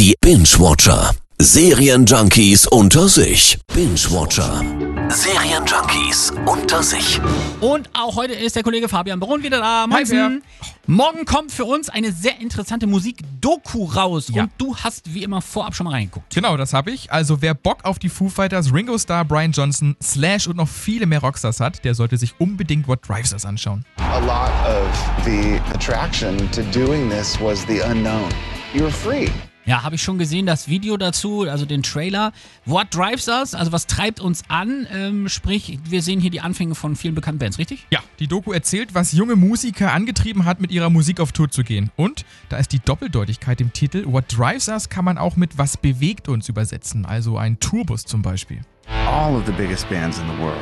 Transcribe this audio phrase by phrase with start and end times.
[0.00, 1.10] Die Binge-Watcher.
[1.42, 3.58] Serienjunkies unter sich.
[3.74, 4.64] Binge-Watcher.
[5.10, 7.20] Serienjunkies unter sich.
[7.60, 9.82] Und auch heute ist der Kollege Fabian Baron wieder da.
[9.82, 10.42] Hi, Moinsen.
[10.86, 14.30] Morgen kommt für uns eine sehr interessante Musik-Doku raus.
[14.32, 14.44] Ja.
[14.44, 16.34] Und du hast wie immer vorab schon mal reingeguckt.
[16.34, 17.12] Genau, das habe ich.
[17.12, 21.04] Also wer Bock auf die Foo Fighters, Ringo Starr, Brian Johnson, Slash und noch viele
[21.04, 23.84] mehr Rockstars hat, der sollte sich unbedingt What Drives Us anschauen.
[23.98, 28.30] A lot of the attraction to doing this was the unknown.
[28.72, 29.28] You were free.
[29.70, 32.32] Ja, habe ich schon gesehen, das Video dazu, also den Trailer.
[32.66, 33.54] What drives us?
[33.54, 34.88] Also was treibt uns an?
[34.92, 37.86] Ähm, sprich, wir sehen hier die Anfänge von vielen bekannten Bands, richtig?
[37.92, 41.62] Ja, die Doku erzählt, was junge Musiker angetrieben hat, mit ihrer Musik auf Tour zu
[41.62, 41.92] gehen.
[41.94, 44.06] Und da ist die Doppeldeutigkeit im Titel.
[44.06, 48.22] What Drives Us kann man auch mit Was bewegt uns übersetzen, also ein Tourbus zum
[48.22, 48.62] Beispiel.
[49.06, 50.58] All of the biggest bands in the world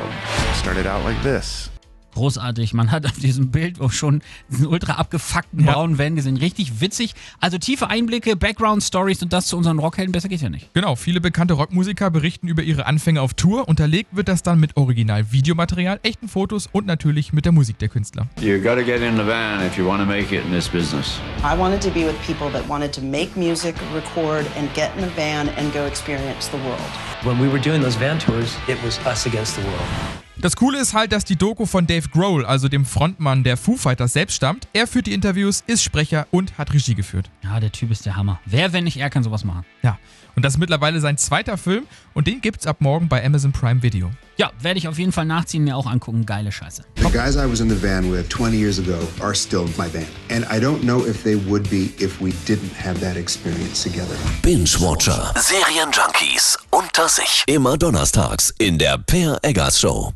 [0.53, 1.71] started out like this.
[2.19, 2.73] Großartig.
[2.73, 5.71] Man hat auf diesem Bild auch schon diesen ultra abgefuckten Ja.
[5.71, 6.35] braunen Van gesehen.
[6.35, 7.13] Richtig witzig.
[7.39, 10.11] Also tiefe Einblicke, Background-Stories und das zu unseren Rockhelden.
[10.11, 10.73] Besser geht's ja nicht.
[10.73, 13.69] Genau, viele bekannte Rockmusiker berichten über ihre Anfänge auf Tour.
[13.69, 18.27] Unterlegt wird das dann mit Original-Videomaterial, echten Fotos und natürlich mit der Musik der Künstler.
[18.41, 21.19] You gotta get in the van if you want to make it in this business.
[21.41, 25.05] I wanted to be with people that wanted to make music, record, and get in
[25.05, 26.81] a van and go experience the world.
[27.23, 30.28] When we were doing those van tours, it was us against the world.
[30.41, 33.75] Das Coole ist halt, dass die Doku von Dave Grohl, also dem Frontmann der Foo
[33.75, 34.69] Fighters, selbst stammt.
[34.71, 37.29] Er führt die Interviews, ist Sprecher und hat Regie geführt.
[37.43, 38.39] Ja, der Typ ist der Hammer.
[38.45, 39.65] Wer, wenn nicht er, kann sowas machen.
[39.83, 39.97] Ja,
[40.37, 43.83] und das ist mittlerweile sein zweiter Film und den gibt's ab morgen bei Amazon Prime
[43.83, 44.11] Video.
[44.37, 46.25] Ja, werde ich auf jeden Fall nachziehen, mir auch angucken.
[46.25, 46.85] Geile Scheiße.
[46.95, 50.07] The guys I was in the van with 20 years ago are still my band.
[50.31, 54.15] And I don't know if they would be if we didn't have that experience together.
[54.41, 55.33] Binge-Watcher.
[55.35, 57.43] Serienjunkies unter sich.
[57.47, 60.13] Immer donnerstags in der Per Eggers Show.